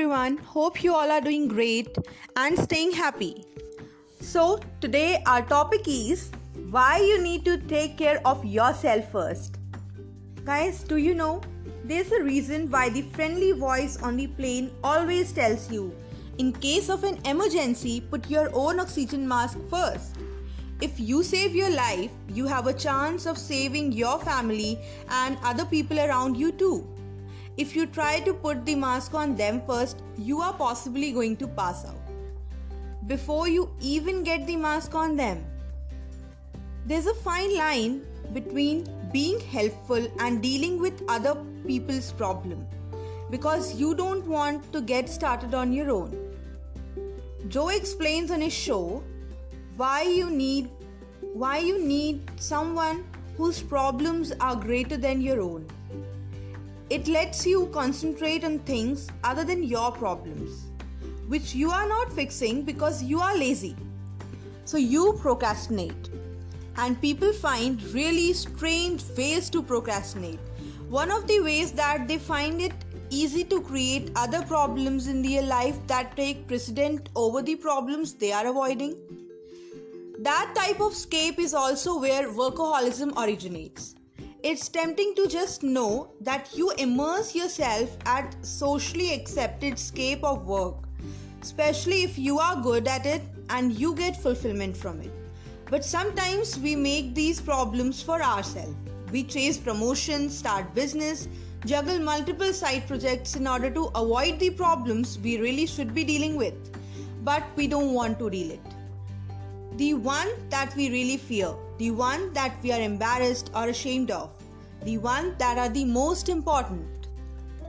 everyone. 0.00 0.38
Hope 0.38 0.82
you 0.82 0.94
all 0.94 1.10
are 1.10 1.20
doing 1.20 1.46
great 1.46 1.94
and 2.34 2.58
staying 2.58 2.92
happy. 2.92 3.44
So, 4.22 4.58
today 4.80 5.22
our 5.26 5.42
topic 5.42 5.82
is 5.86 6.30
why 6.70 7.00
you 7.00 7.20
need 7.22 7.44
to 7.44 7.58
take 7.58 7.98
care 7.98 8.18
of 8.24 8.42
yourself 8.42 9.12
first. 9.12 9.58
Guys, 10.46 10.82
do 10.84 10.96
you 10.96 11.14
know 11.14 11.42
there's 11.84 12.12
a 12.12 12.22
reason 12.22 12.70
why 12.70 12.88
the 12.88 13.02
friendly 13.02 13.52
voice 13.52 13.98
on 14.00 14.16
the 14.16 14.26
plane 14.28 14.70
always 14.82 15.32
tells 15.32 15.70
you 15.70 15.94
in 16.38 16.54
case 16.54 16.88
of 16.88 17.04
an 17.04 17.18
emergency, 17.26 18.00
put 18.00 18.30
your 18.30 18.48
own 18.54 18.80
oxygen 18.80 19.28
mask 19.28 19.58
first. 19.68 20.16
If 20.80 20.98
you 20.98 21.22
save 21.22 21.54
your 21.54 21.68
life, 21.68 22.10
you 22.30 22.46
have 22.46 22.68
a 22.68 22.72
chance 22.72 23.26
of 23.26 23.36
saving 23.36 23.92
your 23.92 24.18
family 24.20 24.78
and 25.10 25.36
other 25.44 25.66
people 25.66 26.00
around 26.00 26.38
you 26.38 26.52
too. 26.52 26.88
If 27.56 27.74
you 27.76 27.86
try 27.86 28.20
to 28.20 28.32
put 28.32 28.64
the 28.64 28.74
mask 28.74 29.14
on 29.14 29.36
them 29.36 29.62
first, 29.66 30.02
you 30.16 30.40
are 30.40 30.52
possibly 30.52 31.12
going 31.12 31.36
to 31.38 31.48
pass 31.48 31.84
out 31.84 31.96
before 33.06 33.48
you 33.48 33.68
even 33.80 34.22
get 34.22 34.46
the 34.46 34.56
mask 34.56 34.94
on 34.94 35.16
them. 35.16 35.44
There's 36.86 37.06
a 37.06 37.14
fine 37.14 37.56
line 37.56 38.06
between 38.32 38.86
being 39.12 39.40
helpful 39.40 40.06
and 40.20 40.42
dealing 40.42 40.80
with 40.80 41.02
other 41.08 41.34
people's 41.66 42.12
problem 42.12 42.66
because 43.30 43.74
you 43.74 43.94
don't 43.94 44.26
want 44.26 44.72
to 44.72 44.80
get 44.80 45.08
started 45.08 45.54
on 45.54 45.72
your 45.72 45.90
own. 45.90 46.16
Joe 47.48 47.68
explains 47.68 48.30
on 48.30 48.40
his 48.40 48.52
show 48.52 49.02
why 49.76 50.02
you 50.02 50.30
need 50.30 50.70
why 51.32 51.58
you 51.58 51.84
need 51.84 52.30
someone 52.36 53.04
whose 53.36 53.60
problems 53.62 54.32
are 54.40 54.56
greater 54.56 54.96
than 54.96 55.20
your 55.20 55.40
own. 55.40 55.66
It 56.90 57.06
lets 57.06 57.46
you 57.46 57.66
concentrate 57.72 58.44
on 58.44 58.58
things 58.58 59.08
other 59.22 59.44
than 59.44 59.62
your 59.62 59.92
problems, 59.92 60.66
which 61.28 61.54
you 61.54 61.70
are 61.70 61.86
not 61.88 62.12
fixing 62.12 62.62
because 62.62 63.00
you 63.00 63.20
are 63.20 63.36
lazy. 63.36 63.76
So 64.64 64.76
you 64.76 65.16
procrastinate. 65.20 66.10
And 66.76 67.00
people 67.00 67.32
find 67.32 67.80
really 67.94 68.32
strange 68.32 69.04
ways 69.16 69.48
to 69.50 69.62
procrastinate. 69.62 70.40
One 70.88 71.12
of 71.12 71.28
the 71.28 71.38
ways 71.38 71.70
that 71.72 72.08
they 72.08 72.18
find 72.18 72.60
it 72.60 72.72
easy 73.10 73.44
to 73.44 73.60
create 73.60 74.10
other 74.16 74.42
problems 74.42 75.06
in 75.06 75.22
their 75.22 75.42
life 75.42 75.78
that 75.86 76.16
take 76.16 76.48
precedent 76.48 77.08
over 77.14 77.40
the 77.40 77.54
problems 77.54 78.14
they 78.14 78.32
are 78.32 78.48
avoiding. 78.48 78.96
That 80.18 80.52
type 80.56 80.80
of 80.80 80.94
scape 80.94 81.38
is 81.38 81.54
also 81.54 82.00
where 82.00 82.28
workaholism 82.28 83.16
originates. 83.16 83.94
It's 84.42 84.70
tempting 84.70 85.14
to 85.16 85.28
just 85.28 85.62
know 85.62 86.12
that 86.22 86.56
you 86.56 86.70
immerse 86.78 87.34
yourself 87.34 87.94
at 88.06 88.34
socially 88.40 89.12
accepted 89.12 89.78
scape 89.78 90.24
of 90.24 90.46
work, 90.46 90.76
especially 91.42 92.04
if 92.04 92.18
you 92.18 92.38
are 92.38 92.62
good 92.62 92.88
at 92.88 93.04
it 93.04 93.20
and 93.50 93.78
you 93.78 93.94
get 93.94 94.16
fulfillment 94.16 94.74
from 94.74 95.02
it. 95.02 95.12
But 95.66 95.84
sometimes 95.84 96.58
we 96.58 96.74
make 96.74 97.14
these 97.14 97.38
problems 97.38 98.02
for 98.02 98.22
ourselves. 98.22 98.74
We 99.12 99.24
chase 99.24 99.58
promotions, 99.58 100.38
start 100.38 100.74
business, 100.74 101.28
juggle 101.66 101.98
multiple 101.98 102.54
side 102.54 102.86
projects 102.86 103.36
in 103.36 103.46
order 103.46 103.68
to 103.68 103.90
avoid 103.94 104.38
the 104.38 104.50
problems 104.50 105.18
we 105.18 105.38
really 105.38 105.66
should 105.66 105.92
be 105.92 106.02
dealing 106.02 106.36
with, 106.36 106.54
but 107.24 107.44
we 107.56 107.66
don't 107.66 107.92
want 107.92 108.18
to 108.20 108.30
deal 108.30 108.52
it. 108.52 108.79
The 109.76 109.94
one 109.94 110.28
that 110.50 110.74
we 110.76 110.90
really 110.90 111.16
fear, 111.16 111.54
the 111.78 111.90
one 111.92 112.32
that 112.32 112.56
we 112.62 112.72
are 112.72 112.80
embarrassed 112.80 113.50
or 113.54 113.68
ashamed 113.68 114.10
of, 114.10 114.30
the 114.84 114.98
one 114.98 115.34
that 115.38 115.58
are 115.58 115.68
the 115.68 115.84
most 115.84 116.28
important. 116.28 116.86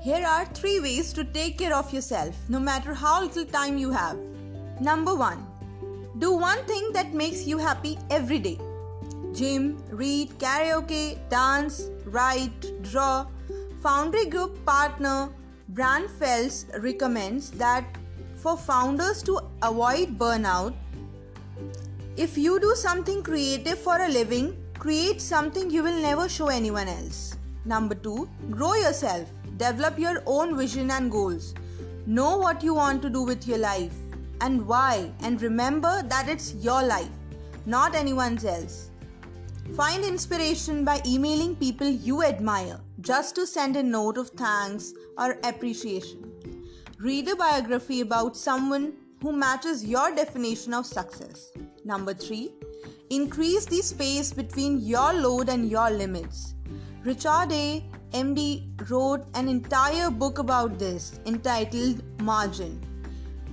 Here 0.00 0.24
are 0.24 0.44
three 0.46 0.78
ways 0.80 1.12
to 1.14 1.24
take 1.24 1.58
care 1.58 1.74
of 1.74 1.92
yourself, 1.92 2.36
no 2.48 2.60
matter 2.60 2.94
how 2.94 3.22
little 3.22 3.44
time 3.44 3.76
you 3.76 3.90
have. 3.90 4.16
Number 4.80 5.14
one, 5.14 5.44
do 6.18 6.32
one 6.32 6.64
thing 6.64 6.92
that 6.92 7.12
makes 7.12 7.46
you 7.46 7.58
happy 7.58 7.98
every 8.10 8.38
day. 8.38 8.58
Gym, 9.34 9.82
read, 9.90 10.30
karaoke, 10.38 11.18
dance, 11.28 11.90
write, 12.04 12.82
draw. 12.82 13.26
Foundry 13.82 14.26
Group 14.26 14.64
partner 14.64 15.28
Brad 15.68 16.10
Feld 16.10 16.64
recommends 16.78 17.50
that 17.52 17.84
for 18.36 18.56
founders 18.56 19.22
to 19.24 19.40
avoid 19.62 20.18
burnout, 20.18 20.74
if 22.18 22.36
you 22.36 22.58
do 22.58 22.74
something 22.74 23.22
creative 23.22 23.78
for 23.78 24.00
a 24.00 24.08
living, 24.08 24.56
create 24.76 25.20
something 25.20 25.70
you 25.70 25.84
will 25.84 26.02
never 26.02 26.28
show 26.28 26.48
anyone 26.48 26.88
else. 26.88 27.36
Number 27.64 27.94
two, 27.94 28.28
grow 28.50 28.74
yourself. 28.74 29.28
Develop 29.56 30.00
your 30.00 30.24
own 30.26 30.56
vision 30.56 30.90
and 30.90 31.12
goals. 31.12 31.54
Know 32.06 32.36
what 32.36 32.64
you 32.64 32.74
want 32.74 33.02
to 33.02 33.10
do 33.10 33.22
with 33.22 33.46
your 33.46 33.58
life 33.58 33.94
and 34.40 34.66
why, 34.66 35.12
and 35.20 35.40
remember 35.40 36.02
that 36.02 36.28
it's 36.28 36.54
your 36.54 36.82
life, 36.82 37.16
not 37.66 37.94
anyone's 37.94 38.44
else. 38.44 38.90
Find 39.76 40.04
inspiration 40.04 40.84
by 40.84 41.00
emailing 41.06 41.54
people 41.54 41.86
you 41.86 42.24
admire 42.24 42.80
just 43.00 43.36
to 43.36 43.46
send 43.46 43.76
a 43.76 43.82
note 43.82 44.18
of 44.18 44.30
thanks 44.30 44.92
or 45.16 45.38
appreciation. 45.44 46.32
Read 46.98 47.28
a 47.28 47.36
biography 47.36 48.00
about 48.00 48.36
someone 48.36 48.94
who 49.22 49.32
matches 49.32 49.84
your 49.84 50.12
definition 50.12 50.74
of 50.74 50.84
success. 50.84 51.52
Number 51.88 52.12
3. 52.12 52.52
Increase 53.08 53.64
the 53.64 53.80
space 53.80 54.30
between 54.30 54.80
your 54.80 55.14
load 55.14 55.48
and 55.48 55.70
your 55.70 55.90
limits. 55.90 56.54
Richard 57.02 57.50
A. 57.50 57.82
MD 58.12 58.90
wrote 58.90 59.24
an 59.34 59.48
entire 59.48 60.10
book 60.10 60.38
about 60.38 60.78
this 60.78 61.18
entitled 61.24 62.02
Margin. 62.20 62.78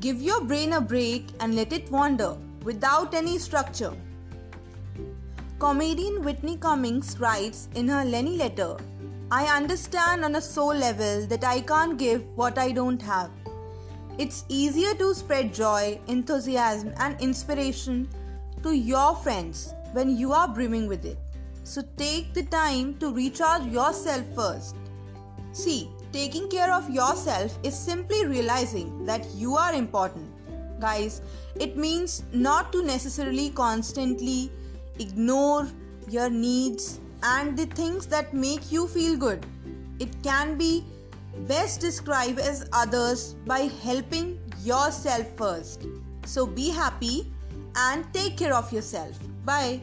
Give 0.00 0.20
your 0.20 0.40
brain 0.40 0.72
a 0.72 0.80
break 0.80 1.28
and 1.38 1.54
let 1.54 1.72
it 1.72 1.88
wander 1.92 2.36
without 2.64 3.14
any 3.14 3.38
structure. 3.38 3.94
Comedian 5.60 6.24
Whitney 6.24 6.56
Cummings 6.56 7.20
writes 7.20 7.68
in 7.76 7.86
her 7.86 8.04
Lenny 8.04 8.36
letter 8.36 8.76
I 9.30 9.44
understand 9.56 10.24
on 10.24 10.34
a 10.34 10.40
soul 10.40 10.74
level 10.74 11.26
that 11.28 11.44
I 11.44 11.60
can't 11.60 11.96
give 11.96 12.26
what 12.34 12.58
I 12.58 12.72
don't 12.72 13.00
have. 13.02 13.30
It's 14.18 14.44
easier 14.48 14.94
to 14.94 15.14
spread 15.14 15.52
joy, 15.52 16.00
enthusiasm, 16.06 16.94
and 16.98 17.20
inspiration 17.20 18.08
to 18.62 18.72
your 18.72 19.14
friends 19.16 19.74
when 19.92 20.16
you 20.16 20.32
are 20.32 20.48
brimming 20.48 20.86
with 20.88 21.04
it. 21.04 21.18
So 21.64 21.82
take 21.98 22.32
the 22.32 22.44
time 22.44 22.96
to 22.98 23.12
recharge 23.12 23.66
yourself 23.66 24.24
first. 24.34 24.76
See, 25.52 25.90
taking 26.12 26.48
care 26.48 26.72
of 26.72 26.88
yourself 26.88 27.58
is 27.62 27.76
simply 27.76 28.24
realizing 28.24 29.04
that 29.04 29.26
you 29.34 29.54
are 29.54 29.74
important. 29.74 30.32
Guys, 30.80 31.20
it 31.60 31.76
means 31.76 32.22
not 32.32 32.72
to 32.72 32.82
necessarily 32.82 33.50
constantly 33.50 34.50
ignore 34.98 35.68
your 36.08 36.30
needs 36.30 37.00
and 37.22 37.56
the 37.56 37.66
things 37.66 38.06
that 38.06 38.32
make 38.32 38.72
you 38.72 38.86
feel 38.86 39.16
good. 39.16 39.44
It 39.98 40.22
can 40.22 40.56
be 40.56 40.84
best 41.46 41.80
describe 41.80 42.38
as 42.38 42.68
others 42.72 43.34
by 43.46 43.70
helping 43.82 44.38
yourself 44.62 45.26
first. 45.36 45.86
So 46.24 46.46
be 46.46 46.70
happy 46.70 47.32
and 47.76 48.04
take 48.12 48.36
care 48.36 48.54
of 48.54 48.72
yourself. 48.72 49.18
Bye. 49.44 49.80